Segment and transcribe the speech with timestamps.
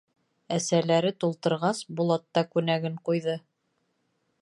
[0.55, 3.41] Әсәләре тултырғас, Булат та күнәген ҡуйҙы.